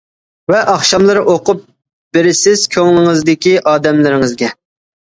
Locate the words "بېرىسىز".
2.17-2.65